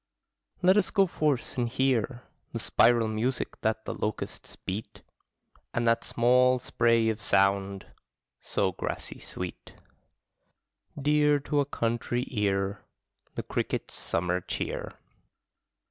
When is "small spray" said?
6.03-7.09